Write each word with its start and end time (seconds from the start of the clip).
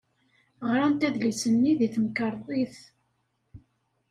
Ɣrant 0.69 1.07
adlis-nni 1.07 1.73
deg 1.79 1.91
temkarḍit. 1.95 2.75